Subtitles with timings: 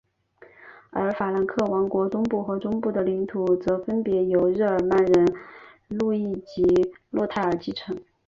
[0.89, 5.27] 而法兰克王国东部和中部的领土则分别由日耳曼人
[5.89, 6.63] 路易及
[7.11, 7.95] 洛泰尔继承。